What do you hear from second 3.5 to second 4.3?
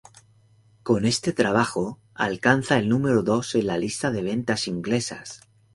en la lista de